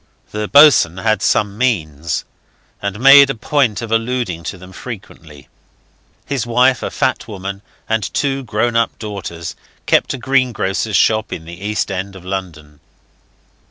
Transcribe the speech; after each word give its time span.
The 0.31 0.47
boatswain 0.47 0.97
had 0.97 1.21
some 1.21 1.59
means, 1.59 2.25
and 2.81 2.99
made 2.99 3.29
a 3.29 3.35
point 3.35 3.83
of 3.83 3.91
alluding 3.91 4.41
to 4.45 4.57
them 4.57 4.73
frequently. 4.73 5.47
His 6.25 6.43
wife 6.43 6.81
a 6.81 6.89
fat 6.89 7.27
woman 7.27 7.61
and 7.87 8.11
two 8.11 8.43
grown 8.43 8.75
up 8.75 8.97
daughters 8.97 9.55
kept 9.85 10.15
a 10.15 10.17
greengrocer's 10.17 10.97
shop 10.97 11.31
in 11.31 11.45
the 11.45 11.63
East 11.63 11.91
end 11.91 12.15
of 12.15 12.25
London. 12.25 12.79